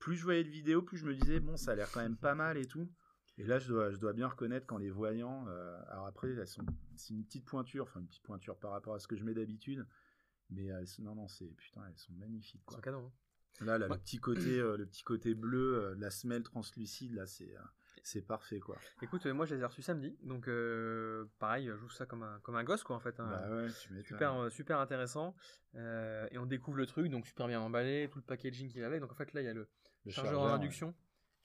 [0.00, 2.16] Plus je voyais de vidéos, plus je me disais, bon, ça a l'air quand même
[2.16, 2.90] pas mal et tout.
[3.38, 6.46] Et là, je dois, je dois bien reconnaître qu'en les voyant, euh, alors après, elles
[6.46, 6.64] sont,
[6.96, 9.34] c'est une petite pointure, enfin une petite pointure par rapport à ce que je mets
[9.34, 9.86] d'habitude.
[10.50, 12.62] Mais elles sont- non, non, c'est putain, elles sont magnifiques.
[12.66, 12.76] Quoi.
[12.76, 13.06] sont canons.
[13.60, 13.64] hein.
[13.64, 13.94] Là, là, Ouais.
[13.94, 17.60] le petit côté, euh, le petit côté bleu, euh, la semelle translucide, là, c'est, euh,
[18.02, 18.76] c'est parfait, quoi.
[19.02, 22.22] Écoute, euh, moi je les ai reçus samedi, donc euh, pareil, je joue ça comme
[22.22, 23.18] un, comme un gosse quoi en fait.
[23.20, 23.28] hein.
[23.30, 23.68] Bah ouais.
[24.02, 25.34] Super, euh, super intéressant.
[25.74, 28.86] Euh, et on découvre le truc, donc super bien emballé, tout le packaging qui va
[28.86, 29.00] avec.
[29.00, 29.68] Donc en fait là il y a le
[30.06, 30.94] Le chargeur en induction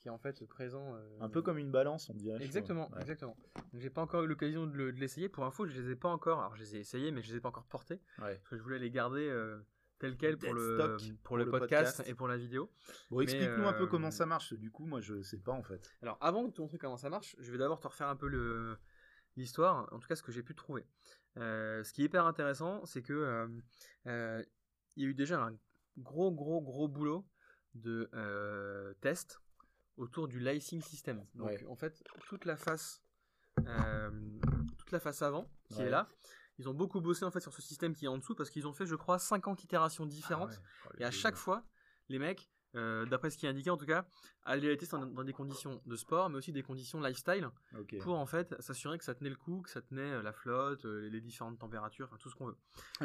[0.06, 0.94] qui est en fait présent.
[0.96, 2.40] euh, Un peu comme une balance, on dirait.
[2.44, 2.92] Exactement.
[2.94, 3.02] Ouais.
[3.02, 3.36] exactement.
[3.74, 5.30] Donc j'ai pas encore eu l'occasion de le- de l'essayer.
[5.30, 6.38] Pour info, je les ai pas encore.
[6.42, 8.36] Alors je les ai essayés, mais je les ai pas encore portés Ouais.
[8.36, 9.58] parce que je voulais les garder euh,
[9.98, 12.08] tels quels pour le stock pour, pour le, podcast, podcast.
[12.08, 12.72] et pour la vidéo.
[13.10, 14.54] Bon, explique-nous un peu euh, comment ça marche.
[14.54, 15.92] Du coup, moi, je sais pas en fait.
[16.04, 18.28] Alors, avant de te montrer comment ça marche, je vais d'abord te refaire un peu
[18.28, 18.78] le-
[19.38, 20.86] l'histoire, en tout cas ce que j'ai pu trouver.
[21.38, 23.48] Euh, ce qui est hyper intéressant, c'est que
[24.06, 24.44] euh,
[24.96, 25.58] il y a eu déjà un
[25.98, 27.26] gros, gros, gros boulot
[27.74, 29.42] de euh, test
[29.98, 31.26] autour du lacing system.
[31.36, 31.66] Donc, Ouais.
[31.68, 33.02] en fait, toute la face,
[33.66, 34.12] euh,
[34.78, 35.86] toute la face avant qui Ouais.
[35.86, 36.10] est là,
[36.58, 38.68] ils ont beaucoup bossé en fait sur ce système qui est en dessous parce qu'ils
[38.68, 40.52] ont fait, je crois, 50 itérations différentes.
[40.54, 40.90] Ah ouais.
[40.94, 41.66] Oh, Et à chaque fois,
[42.10, 44.06] les mecs, euh, d'après ce qui est indiqué en tout cas,
[44.44, 47.50] allaient les tester dans, dans des conditions de sport, mais aussi des conditions lifestyle,
[48.02, 50.86] pour en fait s'assurer que ça tenait le coup, que ça tenait euh, la flotte,
[50.86, 52.58] euh, les différentes températures, enfin tout ce qu'on veut.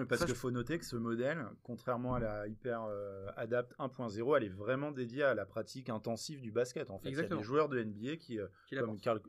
[0.09, 4.37] Parce qu'il je- faut noter que ce modèle, contrairement à la Hyper euh, Adapt 1.0,
[4.37, 6.91] elle est vraiment dédiée à la pratique intensive du basket.
[6.91, 7.41] En fait, il y a Exactement.
[7.41, 9.21] des joueurs de NBA qui, euh, comme Karl,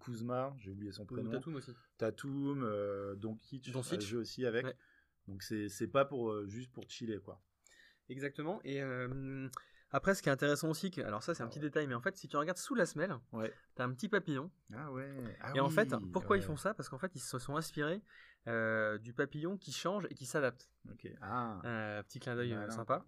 [0.00, 1.72] Kuzma, j'ai oublié son prénom, Tatum aussi.
[1.98, 3.68] Tatum, Doncic,
[4.14, 4.66] aussi avec.
[4.66, 4.76] Ouais.
[5.28, 7.40] Donc c'est c'est pas pour juste pour chiller quoi.
[8.08, 8.60] Exactement.
[8.64, 9.48] Et euh,
[9.92, 12.00] après, ce qui est intéressant aussi, que, alors ça c'est un petit détail, mais en
[12.00, 13.52] fait, si tu regardes sous la semelle, Ouais.
[13.74, 14.50] t'as un petit papillon.
[14.74, 15.08] Ah ouais.
[15.40, 16.74] Ah et en fait, pourquoi ils font ça?
[16.74, 18.02] Parce qu'en fait, ils se sont inspirés
[18.48, 20.68] euh, du papillon qui change et qui s'adapte.
[20.90, 21.08] Ok.
[21.20, 21.60] Ah.
[21.64, 23.04] Euh, petit clin d'œil euh, sympa.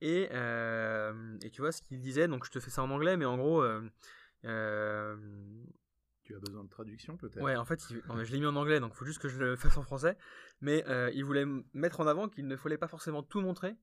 [0.00, 3.16] Et, euh, et tu vois ce qu'il disait, donc je te fais ça en anglais,
[3.16, 3.62] mais en gros,
[6.24, 7.42] Tu as besoin de traduction peut-être?
[7.42, 9.20] ouais, en fait, il- non, mais je l'ai mis en anglais, donc il faut juste
[9.20, 10.16] que je le fasse en français.
[10.62, 13.76] Mais euh, il voulait mettre en avant qu'il ne fallait pas forcément tout montrer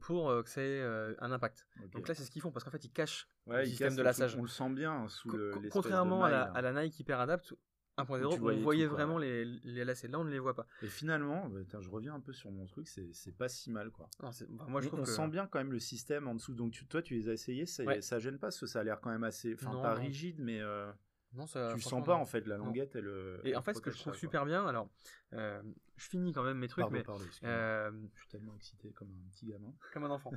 [0.00, 0.82] pour euh, que ça ait
[1.18, 1.66] un impact.
[1.92, 3.96] Donc là, c'est ce qu'ils font, parce qu'en fait, ils cachent Ouais, le il système
[3.96, 4.36] de lassage.
[4.36, 5.52] On le sent bien hein, sous le.
[5.62, 7.54] de contrairement à la, à la Nike Hyper Adapt
[7.98, 10.08] 1.0, Où tu on voyait tout, vraiment les, les lacets.
[10.08, 10.66] Là, on ne les voit pas.
[10.80, 14.08] Et finalement, bah, je reviens un peu sur mon truc, c'est pas si mal quoi.
[14.22, 14.30] Non,
[14.68, 15.08] moi, je on on que...
[15.08, 16.54] sent bien quand même le système en dessous.
[16.54, 18.00] Donc tu, toi, tu les as essayés, ça, Ouais.
[18.00, 20.00] ça gêne pas parce que ça a l'air quand même assez, enfin pas non.
[20.00, 20.90] rigide, mais euh,
[21.34, 22.22] Non, ça, tu le sens pas non.
[22.22, 22.46] en fait.
[22.46, 23.08] La languette, elle.
[23.08, 24.88] euh, Et elle en fait, ce que je trouve ça, super bien, alors,
[25.34, 25.60] euh,
[26.00, 29.08] je finis quand même mes trucs, Pardon, mais pardon, euh, Je suis tellement excité comme
[29.08, 29.72] un petit gamin.
[29.92, 30.32] comme un enfant.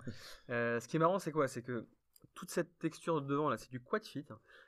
[0.49, 1.47] Euh, ce qui est marrant, c'est quoi?
[1.47, 1.87] C'est que
[2.35, 4.25] toute cette texture de devant là, c'est du quad fit.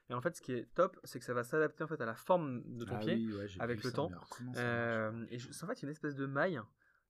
[0.10, 2.06] Et en fait, ce qui est top, c'est que ça va s'adapter en fait à
[2.06, 3.16] la forme de ton Ah pied.
[3.16, 4.12] oui, ouais, j'ai avec le ça, temps.
[4.58, 6.60] Euh, et je- en fait, il y a une espèce de maille,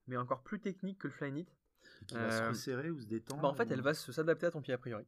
[0.07, 1.47] mais encore plus technique que le Flyknit.
[2.07, 4.47] Qui va se euh, resserrer ou se détendre Bah, en fait, ou- elle va s'adapter
[4.47, 5.05] à ton pied a priori.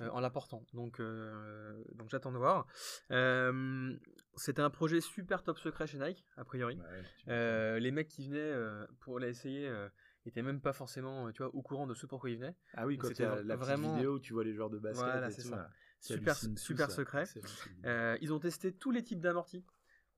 [0.00, 0.64] Euh, en la portant.
[0.72, 2.66] Donc, euh, donc j'attends de voir.
[3.10, 3.94] Euh,
[4.36, 6.78] C'était un projet super top secret chez Nike, a priori.
[7.26, 8.54] Ouais, les mecs qui venaient
[9.00, 9.88] pour l'essayer euh,
[10.24, 12.56] étaient même pas forcément tu vois, au courant de ce pourquoi ils venaient.
[12.74, 15.28] Ah oui, donc quand la vraiment- vidéo où tu vois les joueurs de basket Voilà,
[15.28, 15.68] et c'est tout, ça.
[16.00, 17.24] Super, super secret.
[18.20, 19.64] Ils ont testé tous les types d'amortis.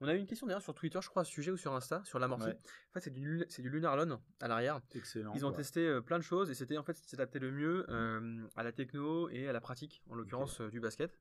[0.01, 1.73] On a eu une question d'ailleurs sur Twitter, je crois, à ce sujet ou sur
[1.73, 2.47] Insta, sur l'amorti.
[2.47, 2.59] Ouais.
[2.91, 4.81] En fait, c'est du, c'est du Lunarlon à l'arrière.
[4.95, 5.33] Excellent.
[5.35, 5.59] Ils ont quoi.
[5.59, 8.47] testé euh, plein de choses et c'était en fait ce qui s'adaptait le mieux euh,
[8.57, 11.19] à la techno et à la pratique, en l'occurrence euh, du basket.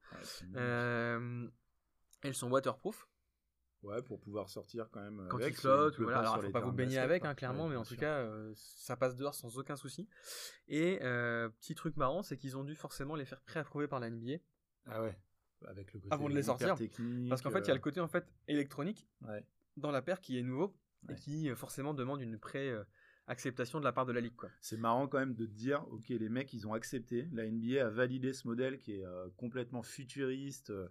[0.55, 1.47] Euh,
[2.23, 3.07] elles sont waterproof
[3.83, 5.27] Ouais, pour pouvoir sortir quand même.
[5.29, 5.99] quand avec, il flotte.
[5.99, 6.19] Voilà.
[6.19, 7.99] Alors, faut pas vous baigner basket, avec, hein, clairement, Ouais, mais en tout sûr.
[7.99, 10.07] cas, euh, ça passe dehors sans aucun souci.
[10.69, 14.09] Et euh, petit truc marrant, c'est qu'ils ont dû forcément les faire pré-approuver par la
[14.09, 14.37] NBA.
[14.85, 15.17] Ah ouais.
[15.67, 16.75] Avec le côté Avant de les sortir,
[17.29, 19.45] Parce qu'en fait, il y a le côté en fait électronique euh, ouais.
[19.77, 20.75] dans la paire qui est nouveau
[21.07, 21.15] Ouais.
[21.15, 24.33] et qui euh, forcément demande une pré-acceptation de la part de la ligue.
[24.61, 27.27] C'est marrant quand même de dire, ok, les mecs, ils ont accepté.
[27.33, 30.87] La NBA a validé ce modèle qui est euh, complètement futuriste euh,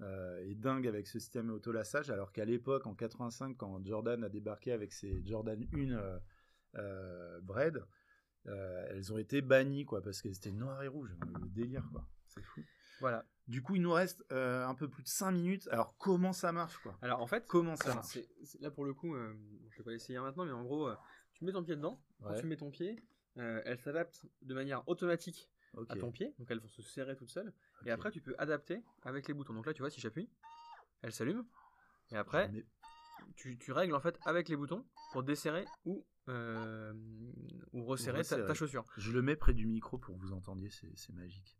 [0.00, 4.28] euh, et dingue avec ce système autolassage, alors qu'à l'époque, en 85, quand Jordan a
[4.28, 6.18] débarqué avec ses Jordan 1 euh,
[6.76, 7.84] euh, Bread,
[8.46, 11.14] euh, elles ont été bannies, quoi, parce qu'elles étaient noires et rouges.
[11.40, 12.08] Le délire, quoi.
[12.26, 12.60] C'est fou.
[13.00, 13.24] Voilà.
[13.46, 15.68] Du coup, il nous reste euh, un peu plus de 5 minutes.
[15.70, 16.96] Alors, comment ça marche, quoi?
[17.02, 18.06] Alors en fait, Comment ça marche?
[18.06, 19.34] c'est- c'est- là pour le coup, euh,
[19.70, 20.94] je vais pas l'essayer maintenant, mais en gros, euh,
[21.34, 22.02] tu mets ton pied dedans.
[22.22, 22.40] Quand Ouais.
[22.40, 23.04] tu mets ton pied,
[23.36, 25.50] euh, elle s'adapte de manière automatique
[25.88, 27.48] à ton pied, donc elles vont se serrer toutes seules.
[27.80, 27.86] Ok.
[27.86, 29.52] Et après, tu peux adapter avec les boutons.
[29.54, 30.30] Donc là, tu vois, si j'appuie,
[31.02, 31.44] elles s'allument.
[32.12, 32.64] Et après, Mais-
[33.36, 36.94] tu, tu règles en fait avec les boutons pour desserrer ou, euh,
[37.72, 38.84] ou resserrer, ta- Ta, chaussure.
[38.96, 41.58] Je le mets près du micro pour que vous entendiez, c'est c'est magique.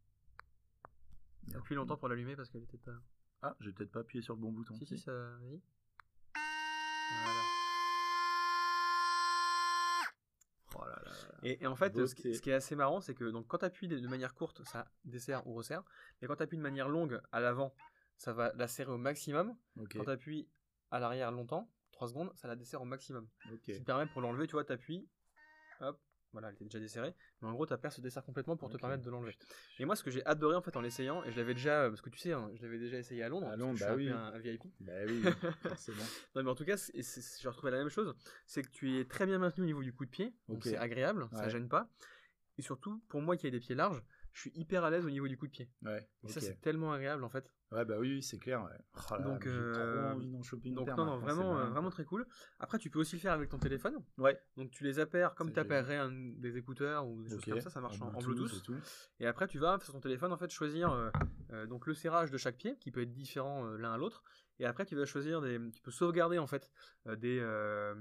[1.55, 2.97] Appuie longtemps pour l'allumer parce qu'elle était pas.
[3.43, 4.75] Ah, j'ai peut-être pas appuyé sur le bon bouton.
[4.75, 5.13] Si, si, ça.
[5.13, 5.61] Vas-y.
[7.15, 7.41] Voilà.
[10.77, 11.39] Oh là là là là.
[11.43, 12.35] Et, et en fait, ce qui, Beauté.
[12.35, 14.91] ce qui est assez marrant, c'est que donc, quand tu appuies de, manière courte, ça
[15.05, 15.83] dessert ou resserre.
[16.21, 17.75] Mais quand tu appuies de manière longue à l'avant,
[18.17, 19.57] ça va la serrer au maximum.
[19.93, 20.49] Quand tu appuies
[20.91, 23.29] à l'arrière longtemps, 3 secondes, ça la dessert au maximum.
[23.53, 23.61] ok.
[23.67, 25.09] Ce qui te permet pour l'enlever, tu vois, t'appuies,
[25.81, 26.01] hop,
[26.35, 27.15] voilà, elle était déjà desserrée.
[27.41, 29.35] Mais en gros, ta paire se dessert complètement pour te permettre de l'enlever.
[29.79, 32.03] Et moi, ce que j'ai adoré en fait en l'essayant, et je l'avais déjà, parce
[32.03, 34.11] que tu sais, hein, je l'avais déjà essayé à Londres, À Londres, bah un oui.
[34.11, 34.65] un, un VIP.
[34.81, 35.23] Bah oui,
[35.63, 36.05] forcément.
[36.35, 38.15] Non, mais en tout cas, c'est- c'est- j'ai retrouvé la même chose.
[38.47, 40.35] C'est que tu es très bien maintenu au niveau du coup de pied.
[40.49, 41.51] Donc c'est agréable, ça Ouais.
[41.51, 41.89] gêne pas.
[42.59, 44.03] Et surtout, pour moi qui ai des pieds larges,
[44.35, 45.71] je suis hyper à l'aise au niveau du coup de pied.
[45.83, 47.51] Ouais, Et ça, c'est tellement agréable en fait.
[47.73, 48.63] Ouais, bah oui, c'est clair.
[48.63, 48.71] Ouais.
[49.11, 51.91] Oh là Donc, euh, trop envie d'en choper une Donc, paire non, vraiment, euh, vraiment
[51.91, 52.27] très cool.
[52.61, 53.97] Après, tu peux aussi le faire avec ton téléphone.
[54.19, 54.39] Ouais.
[54.57, 57.71] Donc, tu les appaires comme tu appairerais un- des écouteurs ou des choses comme ça.
[57.71, 58.63] Ça marche en, en et Bluetooth.
[58.63, 58.77] tout.
[59.19, 60.93] Et après, tu vas sur ton téléphone en fait choisir
[61.53, 64.23] euh, donc le serrage de chaque pied qui peut être différent l'un à l'autre.
[64.61, 66.71] Et après, tu vas choisir des, tu peux sauvegarder en fait
[67.07, 67.95] euh, des euh,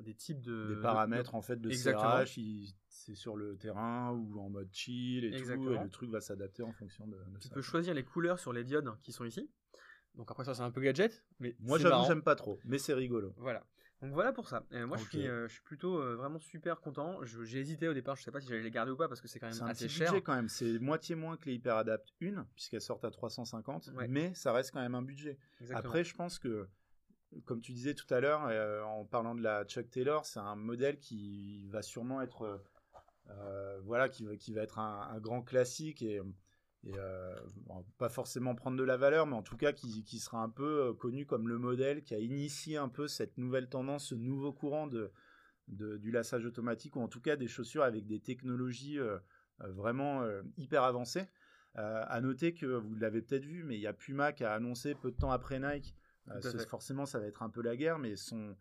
[0.00, 2.02] des types de Des de- paramètres en fait de Exactement.
[2.02, 6.10] serrage, il- c'est sur le terrain ou en mode chill et tout, et le truc
[6.10, 7.54] va s'adapter en fonction de, de Tu ça.
[7.54, 9.50] peux choisir les couleurs sur les diodes qui sont ici.
[10.16, 12.94] Donc après ça c'est un peu gadget, mais Moi j'avoue j'aime pas trop, mais c'est
[12.94, 13.32] rigolo.
[13.38, 13.64] Voilà.
[14.02, 14.64] Donc voilà pour ça.
[14.72, 15.08] Euh, moi je, Ok.
[15.10, 17.18] suis, euh, je suis plutôt euh, vraiment super content.
[17.24, 19.28] J'ai hésité au départ, je sais pas si j'allais les garder ou pas parce que
[19.28, 20.10] c'est quand même C'est un assez petit cher.
[20.12, 24.08] budget quand même, c'est moitié moins que les HyperAdapt 1, puisqu'elles sortent à 350, Ouais.
[24.08, 25.38] mais ça reste quand même un budget.
[25.60, 25.78] Exactement.
[25.78, 26.66] Après, je pense que,
[27.44, 30.56] comme tu disais tout à l'heure, euh, en parlant de la Chuck Taylor, c'est un
[30.56, 32.62] modèle qui va sûrement être,
[33.84, 36.20] voilà, qui, va- qui va être un, un grand classique et,
[36.84, 40.18] et, euh, bon, pas forcément prendre de la valeur, mais en tout cas qui, qui
[40.18, 43.68] sera un peu euh, connu comme le modèle qui a initié un peu cette nouvelle
[43.68, 45.12] tendance, ce nouveau courant de,
[45.68, 49.18] de- du lassage automatique ou en tout cas des chaussures avec des technologies euh,
[49.60, 51.26] vraiment euh, hyper avancées.
[51.74, 54.96] À noter que vous l'avez peut-être vu, mais il y a Puma qui a annoncé
[54.96, 55.94] peu de temps après Nike.
[56.40, 58.56] ce- forcément, ça va être un peu la guerre, mais son,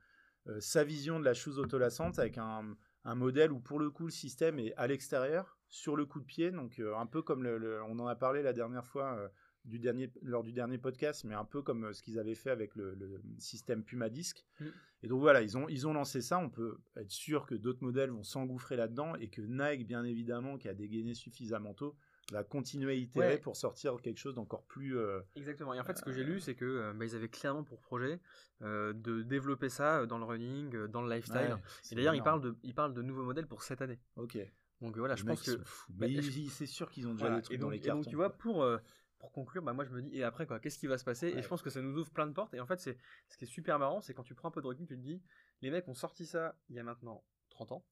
[0.59, 4.11] sa vision de la chose autolassante avec un, un modèle où pour le coup le
[4.11, 7.57] système est à l'extérieur, sur le coup de pied, donc euh, un peu comme le,
[7.57, 9.27] le- on en a parlé la dernière fois euh,
[9.65, 12.49] du dernier, lors du dernier podcast, mais un peu comme euh, ce qu'ils avaient fait
[12.49, 14.45] avec le, le système Puma Disc.
[14.59, 14.65] Mm.
[15.03, 16.39] Et donc voilà, ils ont, ils ont lancé ça.
[16.39, 20.57] On peut être sûr que d'autres modèles vont s'engouffrer là-dedans et que Nike, bien évidemment,
[20.57, 21.95] qui a dégainé suffisamment tôt,
[22.31, 23.37] va continuer à itérer Ouais.
[23.39, 24.97] pour sortir quelque chose d'encore plus.
[24.97, 25.73] euh, Exactement.
[25.73, 27.79] Et en fait, ce que j'ai lu, c'est que euh, bah, ils avaient clairement pour
[27.79, 28.19] projet
[28.61, 31.53] euh, de développer ça dans le running, dans le lifestyle.
[31.53, 33.99] ouais, Et d'ailleurs, ils parlent de, ils parlent de nouveaux modèles pour cette année.
[34.15, 34.37] Ok.
[34.81, 35.57] Donc voilà, je pense que
[35.89, 37.35] bah, je- c'est sûr qu'ils ont déjà Voilà.
[37.37, 38.01] des trucs et dans les et cartons.
[38.01, 38.37] donc, tu vois, quoi.
[38.37, 38.77] pour, euh,
[39.17, 41.27] pour conclure, bah, moi je me dis, et après quoi, qu'est-ce qui va se passer?
[41.27, 42.53] Et je pense que ça nous ouvre plein de portes.
[42.53, 44.61] Et en fait, c'est ce qui est super marrant, c'est quand tu prends un peu
[44.61, 45.21] de recul, tu te dis,
[45.61, 47.85] les mecs ont sorti ça il y a maintenant 30 ans.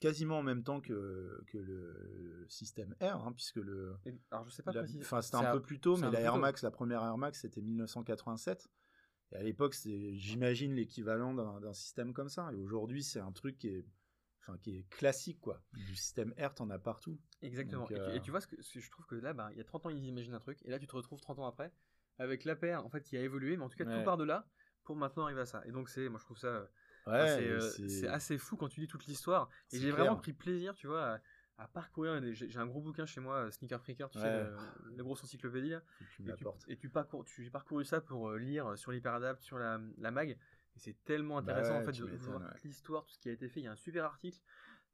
[0.00, 3.96] quasiment en même temps que, que le système R, hein, puisque le.
[4.04, 5.00] Et- alors je sais pas préciser.
[5.00, 6.38] Enfin, c'était un peu plus tôt, mais la Air tôt.
[6.40, 8.68] Max, la première Air Max, c'était 1987.
[9.32, 12.50] Et à l'époque, j'imagine, l'équivalent d'un système comme ça.
[12.52, 13.84] Et aujourd'hui, c'est un truc qui est,
[14.46, 15.60] enfin, qui est classique, quoi.
[15.72, 17.18] Du système R, t'en as partout.
[17.42, 17.82] Exactement.
[17.82, 19.58] Donc, et, tu, euh, et tu vois, ce que, je trouve que là, bah, il
[19.58, 21.46] y a 30 ans, ils imaginent un truc, et là, tu te retrouves 30 ans
[21.46, 21.72] après,
[22.18, 23.98] avec la paire, en fait, qui a évolué, mais en tout cas, Ouais.
[23.98, 24.46] tout part de là,
[24.84, 25.62] pour maintenant arriver à ça.
[25.66, 26.68] Et donc, c'est, moi, je trouve ça, euh,
[27.36, 29.48] c'est, euh, c'est- assez fou quand tu lis toute l'histoire.
[29.72, 31.20] Et j'ai vraiment pris plaisir, tu vois, à,
[31.58, 32.20] à parcourir.
[32.34, 34.30] J'ai un gros bouquin chez moi, Sneaker Freaker, tu sais,
[34.96, 35.70] la grosse encyclopédie.
[35.70, 35.82] là.
[36.26, 39.80] Et tu, et tu parcours, tu, j'ai parcouru ça pour lire sur l'hyperadapt, sur la,
[39.98, 40.38] la mag.
[40.76, 42.46] Et c'est tellement Bah intéressant ouais, en fait de, voir ouais.
[42.64, 43.60] l'histoire, tout ce qui a été fait.
[43.60, 44.38] Il y a un super article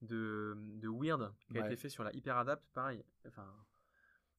[0.00, 3.04] de, de Weird qui a été fait sur la hyperadapt, pareil.
[3.26, 3.46] Enfin,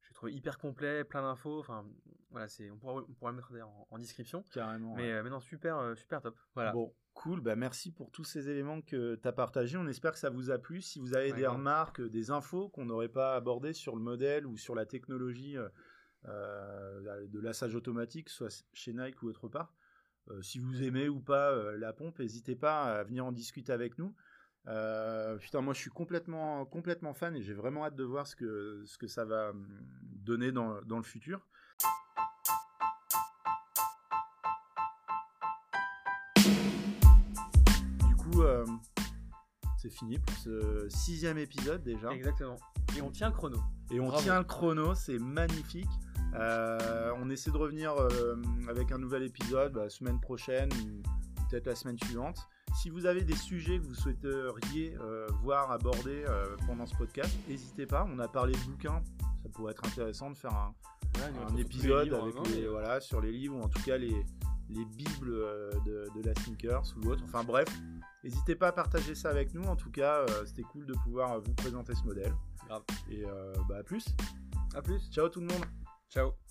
[0.01, 1.59] j'ai trouvé hyper complet, plein d'infos.
[1.59, 1.85] Enfin,
[2.31, 4.43] voilà, c'est, on pourra, on pourra le mettre en, en description.
[4.51, 4.95] Carrément.
[4.95, 6.37] Mais, euh, mais non, super, euh, super top.
[6.55, 6.71] Voilà.
[6.71, 7.41] Bon, cool.
[7.41, 9.77] Bah, merci pour tous ces éléments que tu as partagés.
[9.77, 10.81] On espère que ça vous a plu.
[10.81, 14.45] Si vous avez Ouais, des remarques, des infos qu'on n'aurait pas abordées sur le modèle
[14.45, 15.69] ou sur la technologie euh,
[16.25, 19.82] euh, de lassage automatique, soit chez Nike ou autre part, euh,
[20.41, 23.97] si vous aimez ou pas euh, la pompe, n'hésitez pas à venir en discuter avec
[23.97, 24.13] nous.
[24.67, 28.35] Euh, putain, moi je suis complètement, complètement fan et j'ai vraiment hâte de voir ce
[28.35, 29.67] que, ce que ça va hum,
[30.23, 31.45] donner dans, dans le futur.
[38.07, 38.65] Du coup, euh,
[39.77, 42.11] c'est fini pour ce sixième épisode déjà.
[42.13, 42.55] Exactement.
[42.97, 43.59] Et on tient le chrono.
[43.91, 44.23] Et on Bravo.
[44.23, 45.89] tient le chrono, c'est magnifique.
[46.35, 48.35] Euh, on essaie de revenir euh,
[48.67, 51.03] avec un nouvel épisode la semaine prochaine ou
[51.49, 52.37] peut-être la semaine suivante.
[52.75, 56.25] si vous avez des sujets que vous souhaiteriez euh, voir abordés
[56.65, 58.07] pendant ce podcast, n'hésitez pas.
[58.11, 59.01] On a parlé de bouquins,
[59.43, 60.73] ça pourrait être intéressant de faire un,
[61.15, 63.97] Ouais, les épisode avec hein, les, mais- voilà, sur les livres ou en tout cas
[63.97, 64.25] les,
[64.69, 65.31] les bibles
[65.85, 67.23] de, de la sneakers ou autre.
[67.25, 67.67] Enfin bref,
[68.23, 69.63] n'hésitez pas à partager ça avec nous.
[69.65, 72.33] En tout cas, c'était cool de pouvoir vous présenter ce modèle.
[72.67, 72.81] Grave.
[73.11, 73.23] Et
[73.69, 74.07] bah, à plus.
[74.73, 75.07] À plus.
[75.11, 75.63] Ciao tout le monde.
[76.13, 76.42] Ciao.